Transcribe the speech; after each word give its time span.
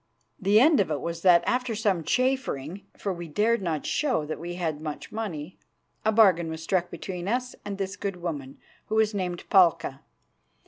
The 0.39 0.59
end 0.59 0.79
of 0.79 0.89
it 0.89 0.99
was 0.99 1.21
that 1.21 1.43
after 1.45 1.75
some 1.75 2.03
chaffering, 2.03 2.87
for 2.97 3.13
we 3.13 3.27
dared 3.27 3.61
not 3.61 3.85
show 3.85 4.25
that 4.25 4.39
we 4.39 4.55
had 4.55 4.81
much 4.81 5.11
money, 5.11 5.59
a 6.03 6.11
bargain 6.11 6.49
was 6.49 6.63
struck 6.63 6.89
between 6.89 7.27
us 7.27 7.55
and 7.63 7.77
this 7.77 7.95
good 7.95 8.15
woman, 8.15 8.57
who 8.87 8.95
was 8.95 9.13
named 9.13 9.47
Palka. 9.51 10.01